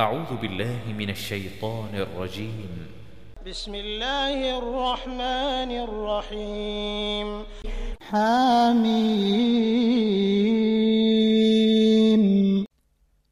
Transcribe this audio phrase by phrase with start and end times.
[0.00, 2.70] أعوذ بالله من الشيطان الرجيم.
[3.46, 7.42] بسم الله الرحمن الرحيم.
[8.00, 9.44] حميم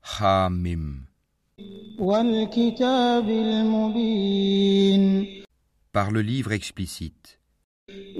[0.02, 1.06] Hamim.
[1.98, 5.02] والكتاب المبين.
[5.92, 7.38] Par le livre explicite.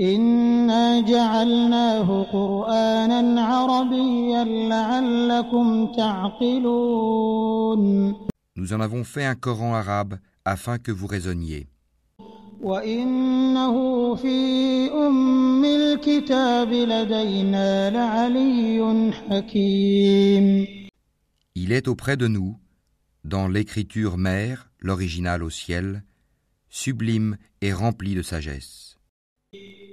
[0.01, 7.83] إنا جعلناه قرآنا عربيا لعلكم تعقلون.
[8.57, 11.69] Nous en avons fait un Coran arabe afin que vous raisonniez.
[21.55, 22.59] Il est auprès de nous,
[23.25, 26.03] dans l'écriture mère, l'original au ciel,
[26.71, 28.97] sublime et rempli de sagesse.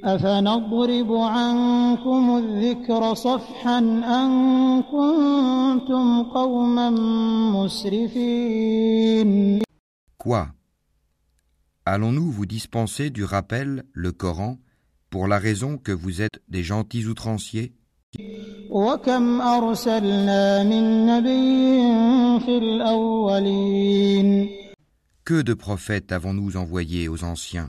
[0.05, 4.29] أفنضرب عنكم الذكر صفحا أن
[4.83, 6.91] كنتم قوما
[8.49, 9.63] مسرفين
[10.19, 10.49] Quoi
[11.87, 14.59] Allons-nous vous dispenser du rappel, le Coran,
[15.11, 17.73] pour la raison que vous êtes des gentils outranciers
[18.71, 24.49] وكم أرسلنا من نبي في الأولين
[25.25, 27.69] Que de prophètes avons-nous envoyés aux anciens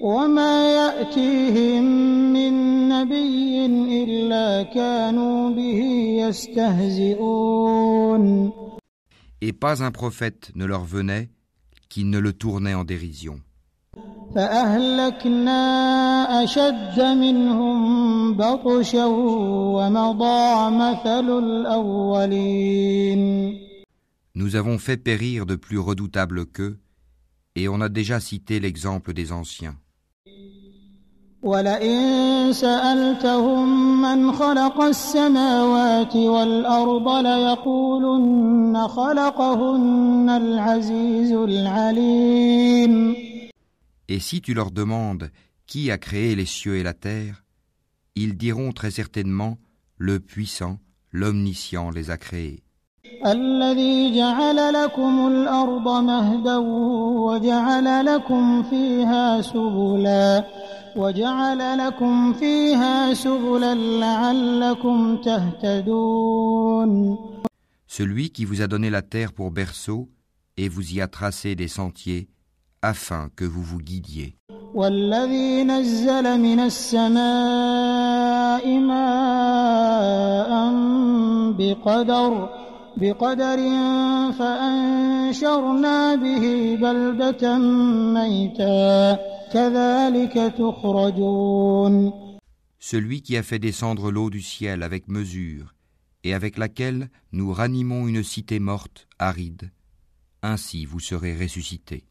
[0.00, 1.84] وما يأتيهم
[2.32, 2.52] من
[2.88, 3.66] نبي
[4.04, 5.80] إلا كانوا به
[6.28, 7.60] يستهزئون
[9.42, 11.30] Et pas un prophète ne leur venait
[11.88, 13.40] qui ne le tournait en dérision.
[14.34, 15.62] فأهلكنا
[16.44, 23.20] أشد منهم بطشا ومضى مثل الأولين
[24.34, 26.78] Nous avons fait périr de plus redoutables qu'eux,
[27.56, 29.76] et on a déjà cité l'exemple des anciens.
[31.44, 43.14] ولئن سألتهم من خلق السماوات والأرض ليقولن خلقهن العزيز العليم
[44.08, 45.30] Et si tu leur demandes
[45.66, 47.44] qui a créé les cieux et la terre,
[48.16, 49.56] ils diront très certainement
[49.96, 50.78] le puissant,
[51.12, 52.62] l'omniscient les a créés.
[53.26, 60.44] الذي جعل لكم الأرض مهدا وجعل لكم فيها سبلا
[60.96, 67.18] وجعل لكم فيها سبلا لعلكم تهتدون
[67.86, 70.08] Celui qui vous a donné la terre pour berceau
[70.56, 72.28] et vous y a tracé des sentiers
[72.82, 74.36] afin que vous vous guidiez.
[74.74, 77.18] والذي نزل من السماء
[78.78, 80.50] ماء
[81.58, 82.48] بقدر
[82.96, 83.58] بقدر
[84.38, 87.58] فأنشرنا به بلدة
[88.14, 89.33] ميتا كذلك تخرجون
[92.78, 95.74] Celui qui a fait descendre l'eau du ciel avec mesure
[96.24, 99.70] et avec laquelle nous ranimons une cité morte, aride,
[100.42, 102.04] ainsi vous serez ressuscités.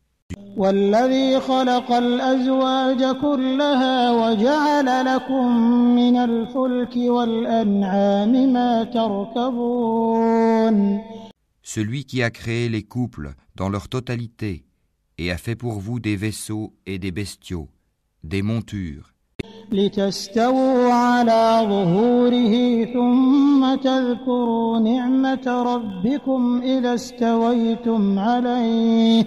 [0.58, 5.58] والذي خلق الأزواج كلها وجعل لكم
[5.96, 10.20] من الفلك والأنعام ما تركبون
[11.64, 14.64] Celui qui a créé les couples dans leur totalité
[15.18, 17.70] et a fait pour vous des vaisseaux et des bestiaux,
[18.24, 19.14] des montures,
[19.72, 29.26] لتستووا على ظهوره ثم تذكروا نعمة ربكم إذا استويتم عليه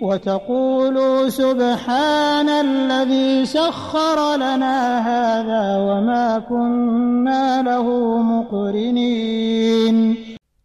[0.00, 7.86] وتقولوا سبحان الذي سخر لنا هذا وما كنا له
[8.22, 10.16] مقرنين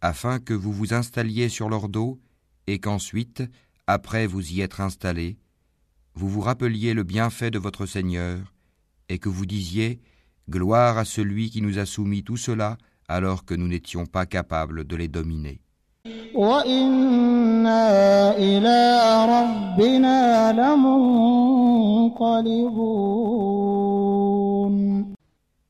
[0.02, 2.18] afin que vous vous installiez sur leur dos
[2.66, 3.42] et qu'ensuite,
[3.87, 5.37] après vous y être installés,
[6.13, 8.53] vous vous rappeliez le bienfait de votre Seigneur,
[9.09, 10.01] et que vous disiez
[10.49, 12.77] Gloire à celui qui nous a soumis tout cela
[13.07, 15.61] alors que nous n'étions pas capables de les dominer.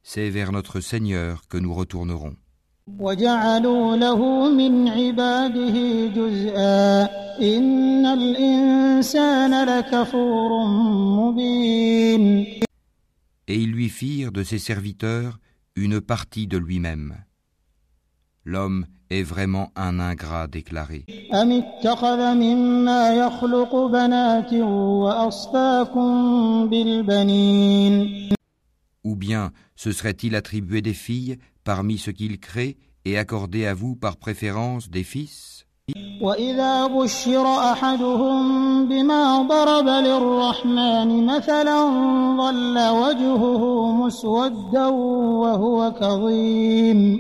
[0.03, 2.35] C'est vers notre Seigneur que nous retournerons.
[2.98, 7.08] وجعلوا له من عباده جزءا
[7.40, 10.66] إن الإنسان لكفور
[11.18, 12.46] مبين
[13.48, 15.38] Et ils lui firent de ses serviteurs
[15.76, 17.14] une partie de lui-même.
[18.44, 21.04] L'homme est vraiment un ingrat déclaré.
[21.34, 26.08] أم اتخذ مما يخلق بنات وأصفاكم
[26.68, 28.28] بالبنين
[29.04, 33.96] Ou bien se serait-il attribué des filles parmi ce qu'il crée et accordé à vous
[33.96, 35.66] par préférence des fils
[36.20, 41.78] وإذا بشر أحدهم بما ضرب للرحمن مثلا
[42.36, 47.18] ظل وجهه مسودا وهو كظيم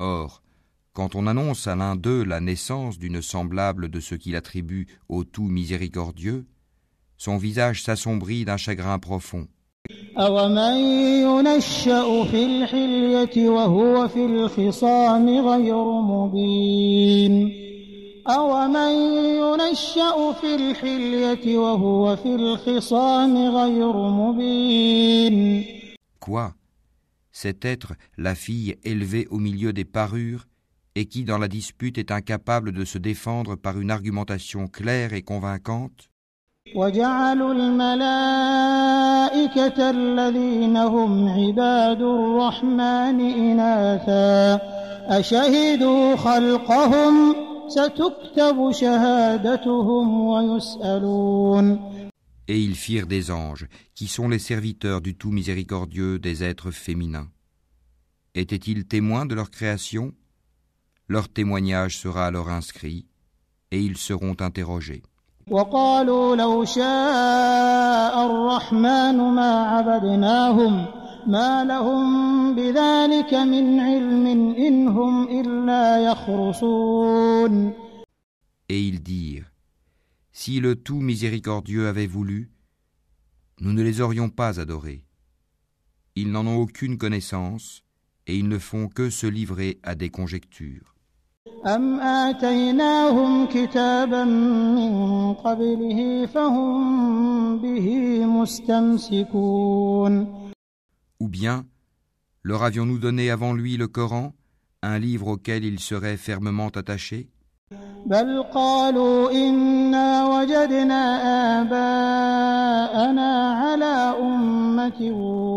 [0.00, 0.42] Or,
[0.98, 5.22] Quand on annonce à l'un d'eux la naissance d'une semblable de ce qu'il attribue au
[5.22, 6.44] tout miséricordieux,
[7.16, 9.46] son visage s'assombrit d'un chagrin profond.
[10.18, 10.76] أومن
[11.22, 17.52] ينشأ في الحلية وهو في الخصام غير مبين
[18.26, 18.94] أومن
[19.42, 25.64] ينشأ في الحلية وهو في الخصام غير مبين
[26.20, 26.52] Quoi
[27.30, 30.48] Cet être, la fille élevée au milieu des parures,
[30.96, 35.22] et qui dans la dispute est incapable de se défendre par une argumentation claire et
[35.22, 36.10] convaincante
[36.74, 37.90] وجعلوا الملائكة
[39.90, 44.60] الذين هم عباد الرحمن إناثا
[45.18, 47.34] أشهدوا خلقهم
[47.68, 51.78] ستكتب شهادتهم ويسألون
[52.50, 57.28] Et ils firent des anges, qui sont les serviteurs du tout miséricordieux des êtres féminins.
[58.34, 60.14] Étaient-ils témoins de leur création
[61.08, 63.04] Leur témoignage sera alors inscrit,
[63.70, 65.02] et ils seront interrogés.
[65.50, 70.86] وقالوا لو شاء الرحمن ما عبدناهم
[71.26, 74.26] ما لهم بذلك من علم
[74.56, 77.72] إن هم إلا يخرصون
[78.70, 79.50] Et ils dirent,
[80.32, 82.50] Si le tout miséricordieux avait voulu,
[83.60, 85.04] nous ne les aurions pas adorés.
[86.14, 87.82] Ils n'en ont aucune connaissance,
[88.26, 90.91] et ils ne font que se livrer à des conjectures.
[91.65, 100.27] أم آتيناهم كتابا من قبله فهم به مستمسكون
[101.19, 101.65] Ou bien,
[102.43, 104.33] leur avions-nous donné avant lui le Coran,
[104.81, 107.29] un livre auquel ils seraient fermement attachés
[108.05, 111.01] بل قالوا إنا وجدنا
[111.61, 115.11] آباءنا على أمة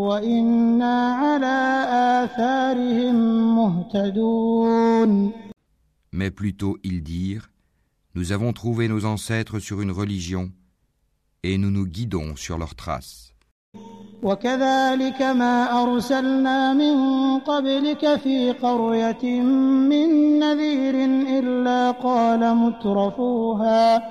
[0.08, 1.86] وإنا على
[2.24, 3.16] آثارهم
[3.56, 5.45] مهتدون
[6.15, 7.49] Mais plutôt ils dirent,
[8.13, 10.51] Nous avons trouvé nos ancêtres sur une religion,
[11.43, 13.31] et nous nous guidons sur leurs traces.
[14.23, 16.95] وكذلك ما أرسلنا من
[17.39, 19.41] قبلك في قرية
[19.89, 20.95] من نذير
[21.39, 24.01] إلا قال مترفوها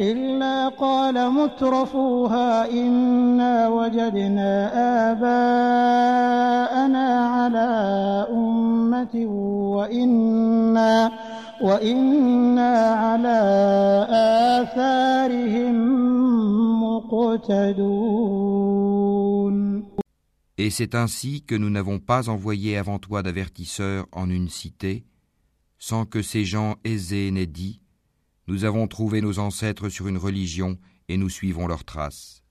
[0.00, 4.70] إلا قال مترفوها إنا وجدنا
[5.12, 7.70] آباءنا على
[8.32, 9.26] أمة
[9.76, 11.10] وإنا
[11.62, 13.40] وإنا على
[14.62, 15.74] آثارهم
[16.82, 18.32] مقتدون
[20.58, 25.04] Et c'est ainsi que nous n'avons pas envoyé avant toi d'avertisseurs en une cité,
[25.78, 27.80] sans que ces gens aisés n'aient dit
[28.49, 30.77] nous avons trouvé nos ancêtres sur une religion
[31.09, 32.41] et nous suivons leurs traces.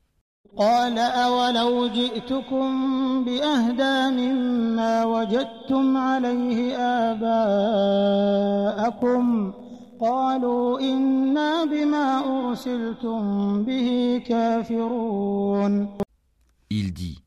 [16.70, 17.22] Il dit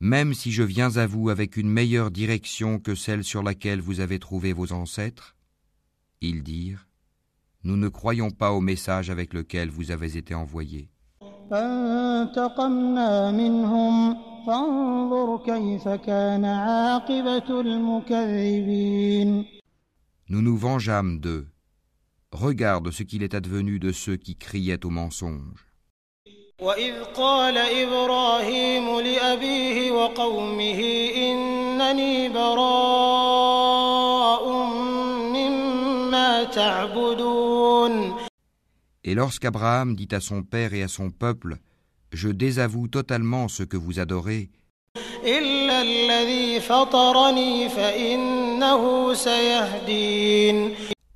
[0.00, 4.00] Même si je viens à vous avec une meilleure direction que celle sur laquelle vous
[4.00, 5.36] avez trouvé vos ancêtres,
[6.20, 6.86] ils dirent
[7.63, 10.89] Nous ne croyons pas au message avec lequel vous avez été envoyés.
[11.51, 19.45] فانتقمنا منهم فانظر كيف كان عاقبة المكذبين
[20.29, 21.47] Nous nous vengeâmes d'eux.
[22.33, 25.67] Regarde ce qu'il est advenu de ceux qui criaient au mensonge.
[26.61, 30.79] وإذ قال إبراهيم لأبيه وقومه
[31.15, 33.67] إنني براء
[35.33, 37.20] مما تعبدون
[39.04, 41.58] Et lorsqu'Abraham dit à son père et à son peuple,
[42.12, 44.50] Je désavoue totalement ce que vous adorez,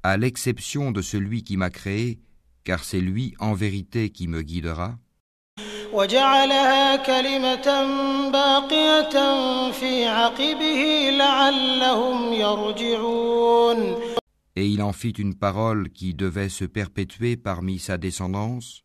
[0.02, 2.18] à l'exception de celui qui m'a créé,
[2.64, 4.94] car c'est lui en vérité qui me guidera
[14.56, 18.82] et il en fit une parole qui devait se perpétuer parmi sa descendance,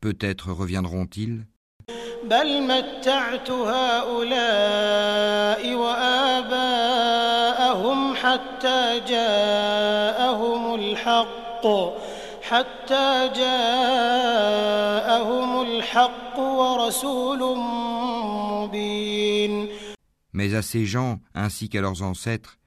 [0.00, 1.46] peut-être reviendront-ils.
[20.32, 22.58] Mais à ces gens ainsi qu'à leurs ancêtres,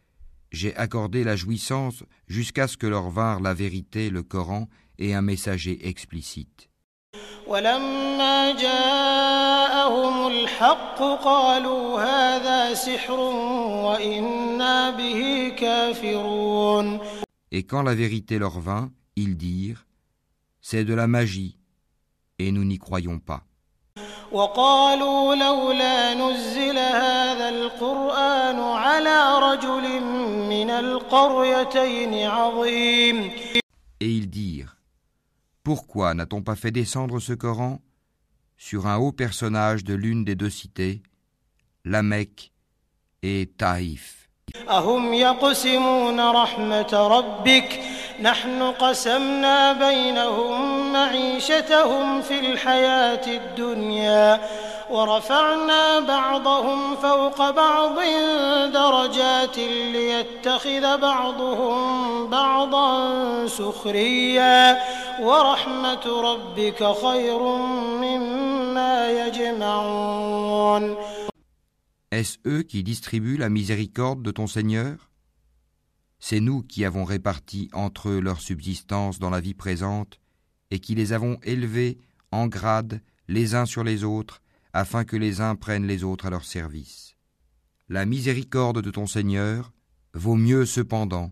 [0.53, 5.23] j'ai accordé la jouissance jusqu'à ce que leur vinrent la vérité, le Coran et un
[5.23, 6.69] messager explicite.
[7.47, 13.21] ولما جاءهم الحق قالوا هذا سحر
[13.85, 17.01] وإنا به كافرون
[17.53, 19.87] Et quand la vérité leur vint, ils dirent
[20.61, 21.59] C'est de la magie,
[22.41, 23.43] et nous n'y croyons pas.
[24.33, 30.00] وقالوا لولا نزل هذا القرآن على رجل من القريتين عظيم
[34.01, 34.77] Et ils dirent
[35.63, 37.81] Pourquoi n'a-t-on pas fait descendre ce Coran
[38.57, 41.03] sur un haut personnage de l'une des deux cités,
[41.85, 42.53] la Mecque
[43.23, 44.27] et Taïf
[44.71, 47.81] أهم يقسمون رحمة ربك
[48.23, 54.41] نحن قسمنا بينهم معيشتهم في الحياة الدنيا
[54.91, 57.99] ورفعنا بعضهم فوق بعض
[58.73, 64.79] درجات ليتخذ بعضهم بعضا سخريا
[65.21, 67.39] ورحمة ربك خير
[68.03, 70.97] مما يجمعون
[72.13, 75.11] Est-ce eux qui distribuent la miséricorde de ton Seigneur
[76.19, 80.21] C'est nous qui avons réparti entre eux leur subsistance dans la vie présente
[80.71, 81.99] et qui les avons élevés
[82.33, 84.41] en grade les uns sur les autres
[84.73, 87.15] afin que les uns prennent les autres à leur service.
[87.89, 89.73] La miséricorde de ton Seigneur
[90.15, 91.31] vaut mieux cependant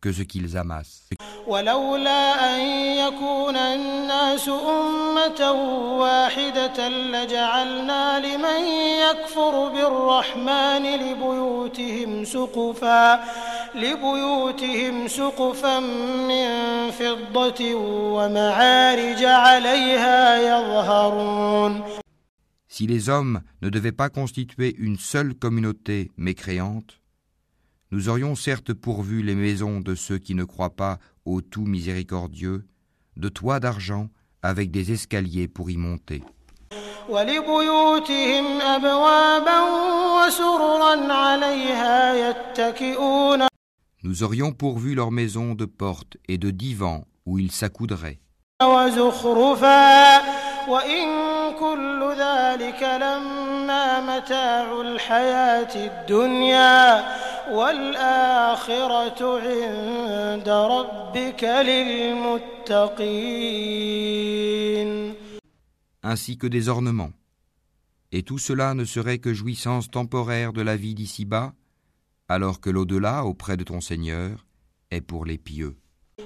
[0.00, 1.08] que ce qu'ils amassent.
[1.46, 2.60] ولولا أن
[2.98, 5.52] يكون الناس أمة
[5.98, 8.64] واحدة لجعلنا لمن
[9.06, 13.24] يكفر بالرحمن لبيوتهم سقفا
[13.74, 15.80] لبيوتهم سقفا
[16.30, 16.48] من
[16.90, 17.74] فضة
[18.14, 21.99] ومعارج عليها يظهرون
[22.81, 26.99] si les hommes ne devaient pas constituer une seule communauté mécréante,
[27.91, 32.65] nous aurions certes pourvu les maisons de ceux qui ne croient pas au tout miséricordieux,
[33.17, 34.09] de toits d'argent
[34.41, 36.23] avec des escaliers pour y monter.
[44.01, 48.19] Nous aurions pourvu leurs maisons de portes et de divans où ils s'accoudraient.
[50.70, 51.06] وزخرفا وإن
[51.58, 57.04] كل ذلك لما متاع الحياة الدنيا
[57.50, 62.96] والآخرة عند ربك للمتقين
[66.02, 67.10] ainsi que des ornements.
[68.12, 71.52] Et tout cela ne serait que jouissance temporaire de la vie d'ici-bas,
[72.28, 74.46] alors que l'au-delà, auprès de ton Seigneur,
[74.92, 75.76] est pour les pieux.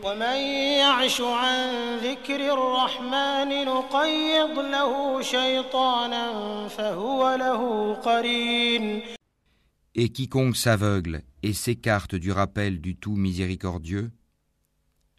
[0.05, 0.37] ومن
[0.79, 9.03] يعش عن ذكر الرحمن نقيض له شيطانا فهو له قرين
[9.97, 14.13] Et quiconque s'aveugle et s'écarte du rappel du tout miséricordieux,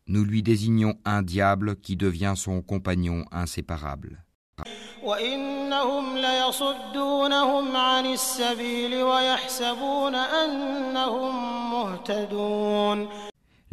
[0.08, 4.24] nous lui désignons un diable qui devient son compagnon inséparable.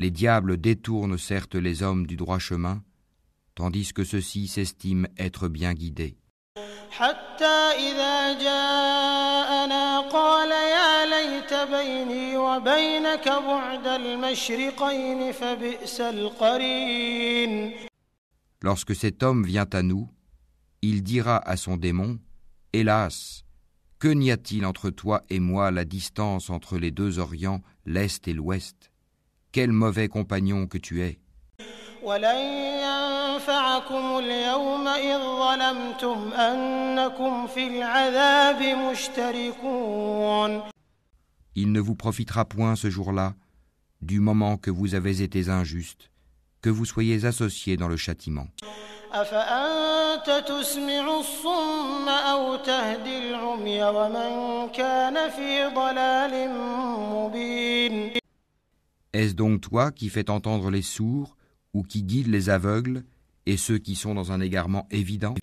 [0.02, 2.83] Les diables détournent certes les hommes du droit chemin,
[3.54, 6.16] tandis que ceux-ci s'estiment être bien guidés.
[6.90, 17.73] حتى إذا جاءنا قال يا ليت بيني وبينك بعد المشرقين فبئس القرين
[18.61, 20.09] Lorsque cet homme vient à nous,
[20.83, 22.18] il dira à son démon,
[22.73, 23.45] Hélas,
[24.00, 28.33] que n'y a-t-il entre toi et moi la distance entre les deux Orients, l'Est et
[28.33, 28.90] l'Ouest
[29.53, 31.19] quel mauvais compagnon que tu es.
[41.55, 43.36] Il ne vous profitera point ce jour-là,
[44.01, 46.10] du moment que vous avez été injuste,
[46.62, 48.48] que vous soyez associés dans le châtiment.
[59.13, 61.38] Est-ce donc toi qui fais entendre les sourds
[61.75, 63.03] ou qui guide les aveugles
[63.46, 65.36] et ceux qui sont dans un égarement évident?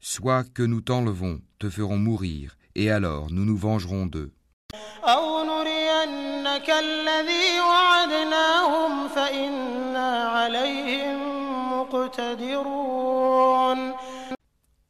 [0.00, 4.32] Soit que nous t'enlevons, te ferons mourir, et alors nous nous vengerons d'eux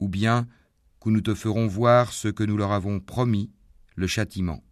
[0.04, 0.46] Ou bien
[1.00, 3.50] que nous te ferons voir ce que nous leur avons promis,
[3.96, 4.62] le châtiment.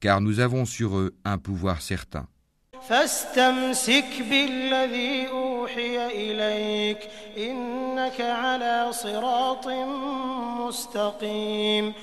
[0.00, 2.26] Car nous avons sur eux un pouvoir certain.
[2.88, 6.98] فاستمسك بالذي أوحي إليك
[7.38, 9.68] إنك على صراط
[10.58, 11.94] مستقيم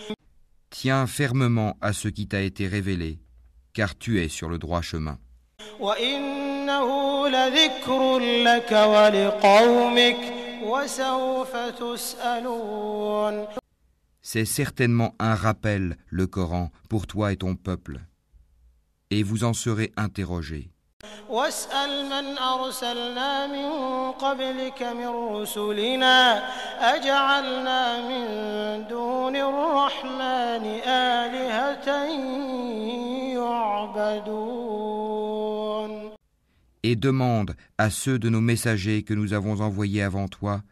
[0.72, 3.20] Tiens fermement à ce qui t'a été révélé,
[3.74, 5.20] car tu es sur le droit chemin.
[5.80, 10.35] وإنه لذكر لك ولقومك وسوف تسألون
[14.22, 18.00] C'est certainement un rappel, le Coran, pour toi et ton peuple.
[19.10, 20.70] Et vous en serez interrogés.
[21.30, 23.72] واسأل من أرسلنا من
[24.12, 26.44] قبلك من رسلنا
[26.80, 28.25] أجعلنا من
[28.88, 31.90] دون الرحمن آلهة
[33.34, 35.15] يعبدون
[36.90, 40.62] et demande à ceux de nos messagers que nous avons envoyés avant toi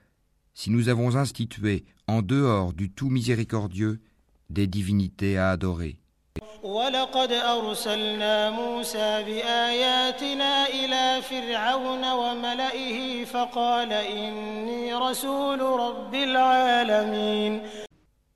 [0.55, 3.99] si nous avons institué en dehors du tout miséricordieux
[4.49, 5.99] des divinités à adorer.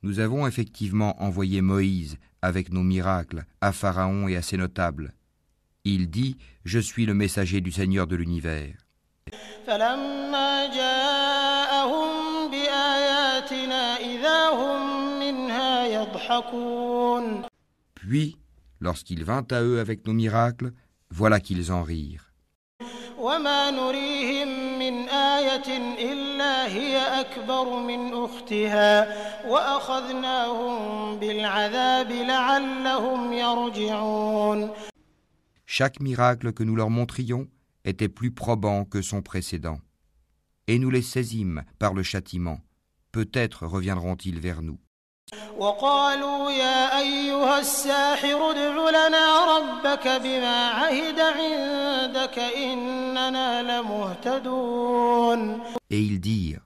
[0.02, 5.14] Nous avons effectivement envoyé Moïse avec nos miracles à Pharaon et à ses notables.
[5.84, 8.74] Il dit, je suis le messager du Seigneur de l'univers.
[17.94, 18.36] Puis,
[18.80, 20.72] lorsqu'il vint à eux avec nos miracles,
[21.10, 22.28] voilà qu'ils en rirent.
[35.67, 37.47] Chaque miracle que nous leur montrions
[37.85, 39.79] était plus probant que son précédent.
[40.67, 42.59] Et nous les saisîmes par le châtiment.
[43.11, 44.79] Peut-être reviendront-ils vers nous.
[45.57, 56.61] وقالوا يا أيها الساحر ادع لنا ربك بما عهد عندك إننا لمهتدون Et ils dirent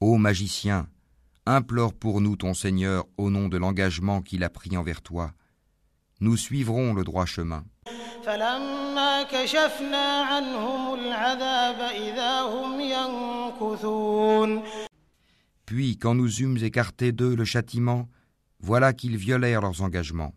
[0.00, 0.88] Ô magicien,
[1.46, 5.32] implore pour nous ton Seigneur au nom de l'engagement qu'il a pris envers toi.
[6.20, 7.64] Nous suivrons le droit chemin.
[8.23, 14.63] فلما كشفنا عنهم العذاب إذا هم ينكثون
[15.65, 18.09] Puis, quand nous eûmes écarté d'eux le châtiment,
[18.59, 20.33] voilà qu'ils violèrent leurs engagements.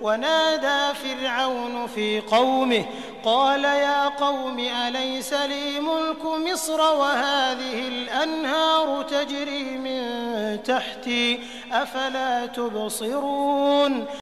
[0.00, 2.84] ونادى فرعون في قومه
[3.24, 11.40] قال يا قوم أليس لي ملك مصر وهذه الأنهار تجري من تحتي
[11.72, 14.21] أفلا تبصرون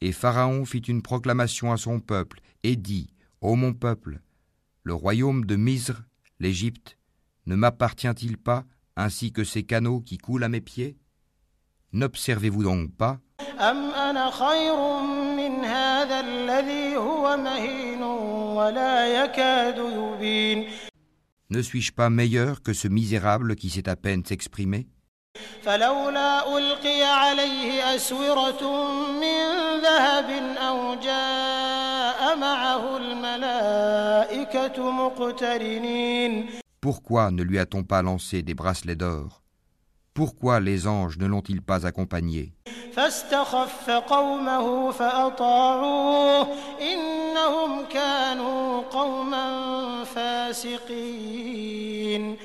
[0.00, 3.08] Et Pharaon fit une proclamation à son peuple et dit
[3.40, 4.20] Ô mon peuple,
[4.82, 6.02] le royaume de Misre,
[6.38, 6.98] l'Égypte,
[7.46, 8.64] ne m'appartient-il pas
[8.96, 10.96] ainsi que ces canaux qui coulent à mes pieds
[11.92, 13.20] N'observez-vous donc pas
[13.60, 14.76] أم أنا خير
[15.36, 20.66] من هذا الذي هو مهين ولا يكاد يبين
[21.50, 24.86] Ne suis-je pas meilleur que ce misérable qui sait à peine s'exprimer
[25.62, 28.62] فلولا ألقي عليه أسورة
[29.12, 29.19] من
[29.90, 36.46] ذهب أو جاء معه الملائكة مقترنين
[36.80, 39.42] Pourquoi ne lui a-t-on pas lancé des bracelets d'or
[40.14, 42.52] Pourquoi les anges ne l'ont-ils pas accompagné
[42.96, 46.48] فاستخف قومه فأطاعوه
[46.80, 50.04] إنهم كانوا قوما
[51.26, 52.36] فاسقين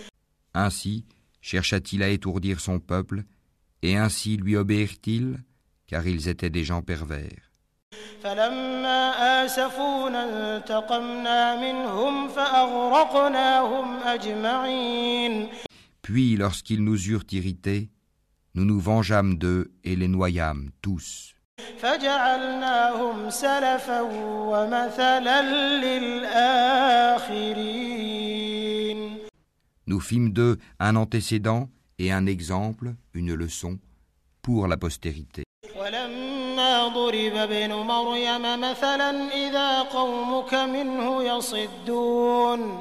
[0.54, 1.06] Ainsi
[1.42, 3.24] chercha-t-il à étourdir son peuple,
[3.82, 5.38] et ainsi lui obéirent-ils,
[5.88, 7.52] car ils étaient des gens pervers.
[8.24, 15.50] فلما آسفونا انتقمنا منهم فأغرقناهم أجمعين
[16.02, 17.90] Puis, lorsqu'ils nous eurent irrités,
[18.56, 21.36] nous nous vengeâmes d'eux et les noyâmes tous.
[21.78, 25.42] فجعلناهم سلفا ومثلا
[27.32, 27.82] للآخرين
[29.88, 33.80] Nous fîmes d'eux un antécédent et un exemple, une leçon,
[34.42, 35.44] pour la postérité.
[36.66, 42.80] ولما ضرب ابن مريم مثلا إذا قومك منه يصدون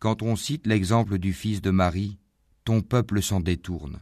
[0.00, 2.18] Quand on cite l'exemple du fils de Marie,
[2.64, 4.00] ton peuple s'en détourne.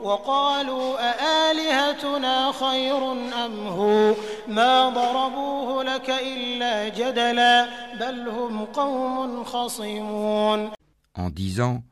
[0.00, 4.14] وقالوا أآلهتنا خير أم هو
[4.48, 7.68] ما ضربوه لك إلا جدلا
[8.00, 10.70] بل هم قوم خصمون
[11.14, 11.82] en disant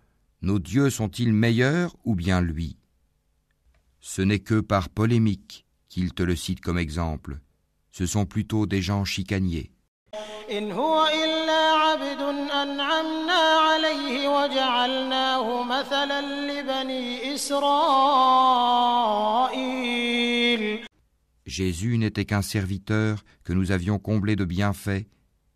[0.43, 2.79] Nos dieux sont-ils meilleurs ou bien lui
[4.01, 5.64] Ce n'est que par polémique
[5.96, 7.40] qu'ils te le cite comme exemple.
[7.94, 9.72] Ce sont plutôt des gens chicaniers.
[21.46, 25.06] Jésus n'était qu'un serviteur que nous avions comblé de bienfaits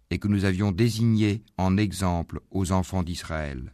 [0.10, 3.73] et que nous avions désigné en exemple aux enfants d'Israël.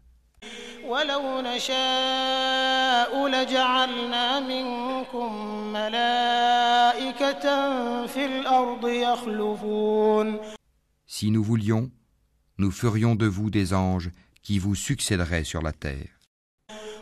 [3.15, 10.39] ولو نشاء لجعلنا منكم ملائكة ملائكة في الأرض يخلفون
[11.07, 11.91] Si nous voulions,
[12.59, 14.11] nous ferions de vous des anges
[14.43, 16.17] qui vous succéderaient sur la terre.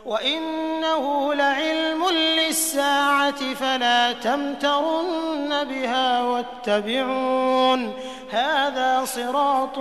[0.05, 7.93] وإنه لعلم للساعة فلا تمترن بها واتبعون
[8.29, 9.79] هذا صراط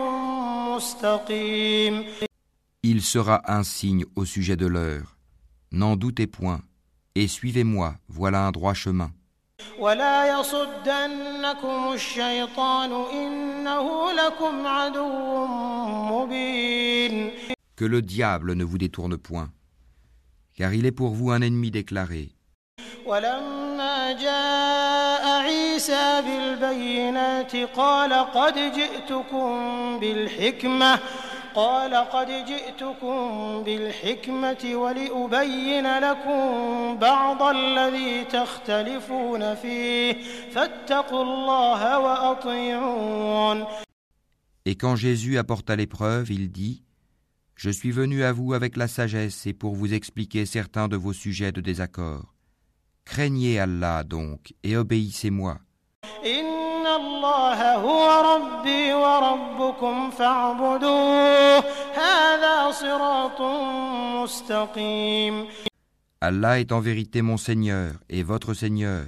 [0.68, 2.04] مستقيم
[2.82, 5.11] Il sera un signe au sujet de l'heure.
[5.72, 6.60] N'en doutez point,
[7.14, 9.10] et suivez-moi, voilà un droit chemin.
[9.78, 15.46] ولا يصدنكم الشيطان إنه لكم عدو
[16.10, 17.30] مبين
[17.76, 19.50] Que le diable ne vous détourne point,
[20.56, 22.30] car il est pour vous un ennemi déclaré.
[23.06, 29.48] ولما جاء عيسى بالبينات قال قد جئتكم
[30.00, 30.98] بالحكمة
[31.54, 40.12] قال قد جئتكم بالحكمة ولأبين لكم بعض الذي تختلفون فيه
[40.50, 43.66] فاتقوا الله وأطيعون
[44.66, 46.82] Et quand Jésus apporta l'épreuve, il dit
[47.54, 51.14] Je suis venu à vous avec la sagesse et pour vous expliquer certains de vos
[51.14, 52.34] sujets de désaccord.
[53.04, 55.58] Craignez Allah donc et obéissez-moi.
[56.24, 61.58] إن الله هو ربي وربكم فاعبدوه
[61.94, 63.40] هذا صراط
[64.22, 65.46] مستقيم
[66.20, 69.04] Allah est en vérité mon Seigneur et votre Seigneur.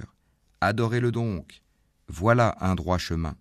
[0.61, 1.61] Adorez-le donc.
[2.07, 3.35] Voilà un droit chemin.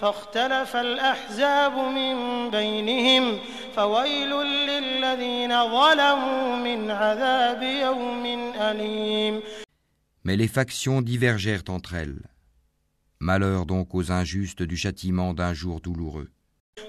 [0.00, 3.38] فاختلف الأحزاب من بينهم
[3.76, 8.26] فويل للذين ظلموا من عذاب يوم
[8.60, 9.40] أليم
[10.24, 12.20] Mais les factions divergèrent entre elles.
[13.22, 16.30] Malheur donc aux injustes du châtiment d'un jour douloureux.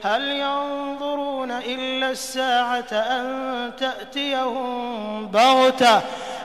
[0.04, 5.98] هل ينظرون إلا الساعة أن تأتيهم بغتة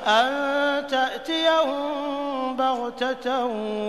[0.06, 3.44] أن تأتيهم بغتة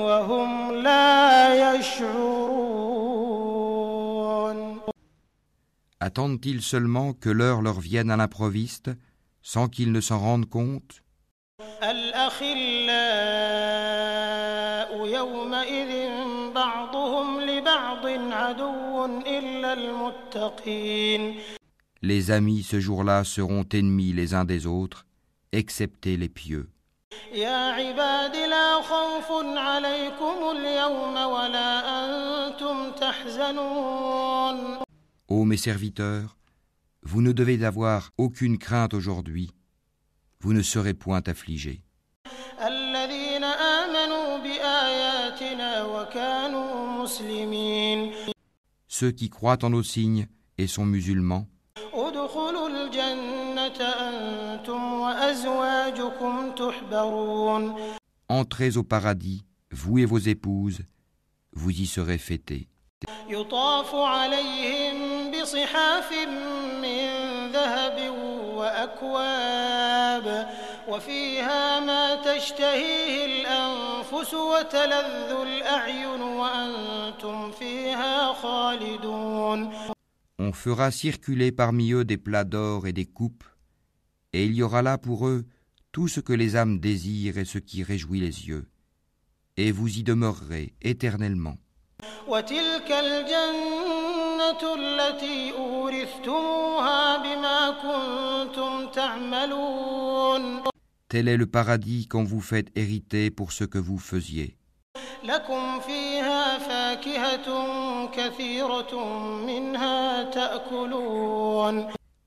[0.06, 3.36] وهم لا يشعرون
[6.02, 8.92] Attendent-ils seulement que l'heure leur vienne à l'improviste,
[9.42, 11.02] sans qu'ils ne s'en rendent compte
[11.84, 13.79] الأخلاء
[15.20, 16.10] يومئذ
[16.56, 21.36] بعضهم لبعض عدو إلا المتقين
[22.02, 25.06] Les amis ce jour-là seront ennemis les uns des autres,
[25.52, 26.68] excepté les pieux.
[27.34, 34.78] يا عباد لا خوف عليكم اليوم ولا أنتم تحزنون
[35.28, 36.38] Ô mes serviteurs,
[37.02, 39.50] vous ne devez avoir aucune crainte aujourd'hui,
[40.40, 41.82] vous ne serez point affligés.
[48.88, 51.46] Ceux qui croient en nos signes et sont musulmans,
[51.94, 57.76] ادخلوا الجنة أنتم وأزواجكم تحبرون
[58.30, 60.82] entrez au paradis, vous et vos épouses,
[61.54, 62.68] vous y serez fêtés.
[63.30, 66.12] يطاف عليهم بصحاف
[66.82, 67.08] من
[67.52, 68.10] ذهب
[68.56, 70.50] وأكواب
[70.90, 79.70] وفيها ما تشتهيه الأنفس وتلذ الأعين وأنتم فيها خالدون
[80.38, 83.46] On fera circuler parmi eux des plats d'or et des coupes,
[84.34, 85.46] et il y aura là pour eux
[85.94, 88.66] tout ce que les âmes désirent et ce qui réjouit les yeux,
[89.56, 91.56] et vous y demeurerez éternellement.
[101.11, 104.57] Tel est le paradis qu'on vous fait hériter pour ce que vous faisiez.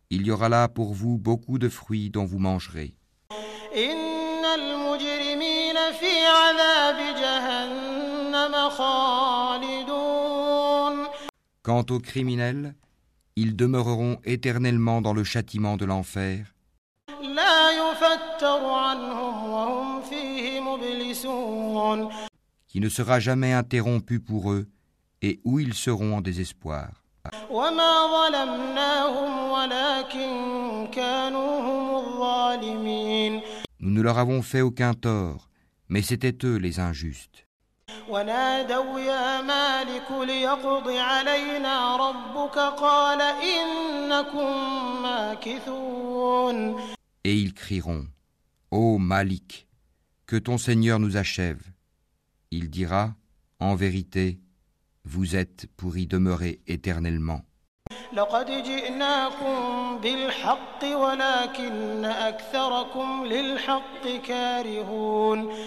[0.10, 2.94] Il y aura là pour vous beaucoup de fruits dont vous mangerez.
[11.62, 12.76] Quant aux criminels,
[13.38, 16.53] ils demeureront éternellement dans le châtiment de l'enfer
[22.69, 24.67] qui ne sera jamais interrompu pour eux,
[25.23, 26.89] et où ils seront en désespoir.
[27.51, 30.31] وما ظلمناهم ولكن
[30.93, 33.43] كانوا هم الظالمين
[33.81, 35.49] Nous ne leur avons fait aucun tort,
[35.89, 37.45] mais c'étaient eux les injustes.
[38.09, 44.53] ونادوا يا مالك ليقض علينا ربك قال إنكم
[45.03, 46.81] ماكثون
[47.24, 48.08] et ils crieront
[48.72, 49.68] Ô Malik,
[50.26, 51.62] que ton Seigneur nous achève.
[52.52, 53.16] Il dira
[53.60, 54.40] En vérité,
[55.06, 57.42] vous êtes pour y demeurer éternellement.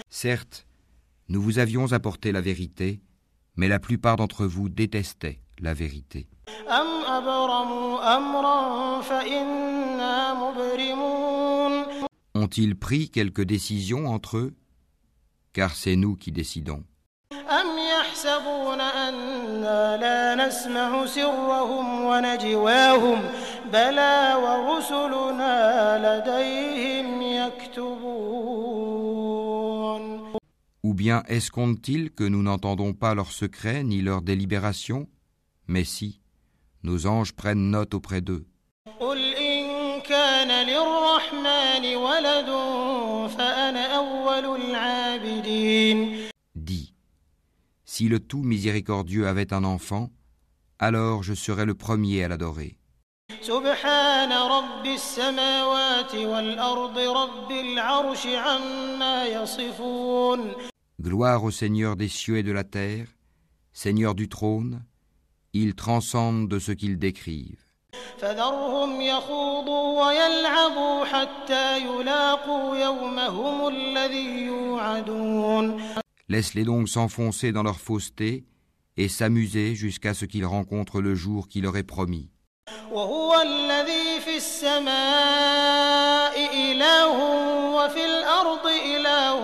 [0.09, 0.65] Certes,
[1.29, 3.01] nous vous avions apporté la vérité,
[3.55, 6.27] mais la plupart d'entre vous détestaient la vérité.
[12.47, 14.55] Ont-ils pris quelque décision entre eux?
[15.51, 16.85] Car c'est nous qui décidons.
[30.83, 35.09] Ou bien escomptent-ils que nous n'entendons pas leurs secrets ni leurs délibérations?
[35.67, 36.21] Mais si,
[36.83, 38.45] nos anges prennent note auprès d'eux.
[46.55, 46.93] Dis,
[47.85, 50.09] si le tout miséricordieux avait un enfant,
[50.79, 52.77] alors je serais le premier à l'adorer.
[61.01, 63.07] Gloire au Seigneur des cieux et de la terre,
[63.73, 64.83] Seigneur du trône,
[65.53, 67.66] il transcende de ce qu'ils décrivent.
[68.18, 75.82] فذرهم يخوضوا ويلعبوا حتى يلاقوا يومهم الذي يوعدون
[76.28, 78.44] Laisse-les donc s'enfoncer dans leur fausseté
[78.96, 82.28] et s'amuser jusqu'à ce qu'ils rencontrent le jour qui leur est promis.
[82.92, 87.12] وهو الذي في السماء إله
[87.74, 89.34] وفي الأرض إله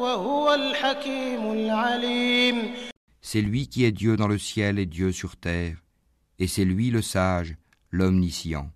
[0.00, 2.74] وهو الحكيم العليم
[3.20, 5.76] C'est lui qui est Dieu dans le ciel et Dieu sur terre,
[6.38, 7.56] et c'est lui le sage,
[7.90, 8.70] l'omniscient.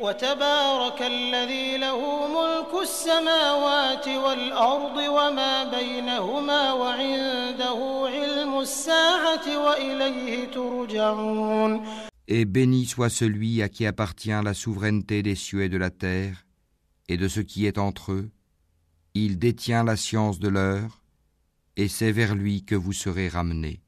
[0.00, 1.98] وتبارك الذي له
[2.28, 11.84] ملك السماوات والأرض وما بينهما وعنده علم الساعة وإليه ترجعون
[12.26, 16.46] Et béni soit celui à qui appartient la souveraineté des cieux et de la terre,
[17.08, 18.30] et de ce qui est entre eux.
[19.12, 21.02] Il détient la science de l'heure,
[21.76, 23.82] et c'est vers lui que vous serez ramenés.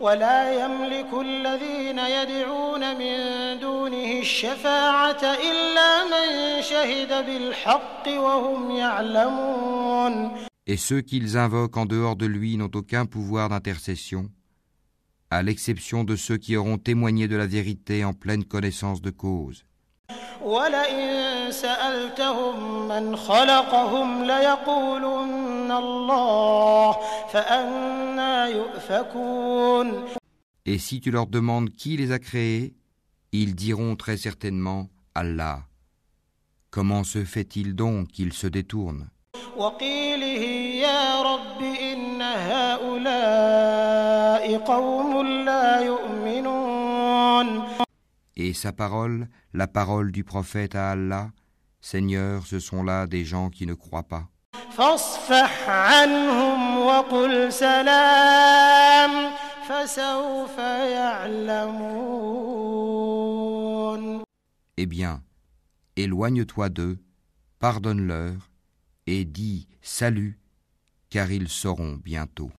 [0.00, 3.16] ولا يملك الذين يدعون من
[3.60, 10.30] دونه الشفاعة إلا من شهد بالحق وهم يعلمون
[10.66, 14.28] Et ceux qu'ils invoquent en dehors de lui n'ont aucun pouvoir d'intercession,
[15.30, 19.64] à l'exception de ceux qui auront témoigné de la vérité en pleine connaissance de cause.
[20.44, 27.11] ولئن سألتهم من خلقهم ليقولن الله فأنا يؤفكون
[30.65, 32.75] Et si tu leur demandes qui les a créés,
[33.31, 35.63] ils diront très certainement Allah.
[36.69, 39.07] Comment se fait-il donc qu'ils se détournent?
[48.35, 51.31] Et sa parole, la parole du prophète à Allah,
[51.81, 54.27] Seigneur, ce sont là des gens qui ne croient pas.
[56.82, 59.30] فاصفح عنهم وقل سلام
[59.68, 62.28] فسوف يعلمون
[64.80, 65.22] Eh bien,
[65.96, 66.98] éloigne-toi d'eux,
[67.58, 68.50] pardonne-leur,
[69.08, 70.38] et dis salut,
[71.10, 72.52] car ils sauront bientôt.